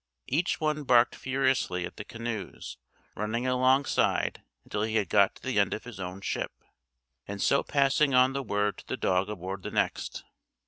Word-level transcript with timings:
Each 0.25 0.59
one 0.59 0.81
barked 0.83 1.13
furiously 1.13 1.85
at 1.85 1.97
the 1.97 2.03
canoes, 2.03 2.79
running 3.15 3.45
alongside 3.45 4.41
until 4.63 4.81
he 4.81 4.95
had 4.95 5.09
got 5.09 5.35
to 5.35 5.43
the 5.43 5.59
end 5.59 5.75
of 5.75 5.83
his 5.83 5.99
own 5.99 6.21
ship, 6.21 6.63
and 7.27 7.39
so 7.39 7.61
passing 7.61 8.15
on 8.15 8.33
the 8.33 8.41
word 8.41 8.79
to 8.79 8.87
the 8.87 8.97
dog 8.97 9.29
aboard 9.29 9.61
the 9.61 9.69
next. 9.69 10.23